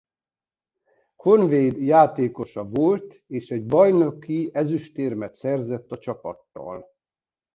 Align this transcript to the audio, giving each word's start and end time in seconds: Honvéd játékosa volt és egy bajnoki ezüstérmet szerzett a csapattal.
Honvéd 1.15 1.77
játékosa 1.79 2.63
volt 2.69 3.23
és 3.27 3.49
egy 3.49 3.65
bajnoki 3.65 4.49
ezüstérmet 4.53 5.35
szerzett 5.35 5.91
a 5.91 5.97
csapattal. 5.97 6.91